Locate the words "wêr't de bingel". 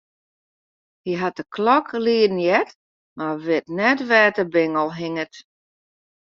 4.09-4.89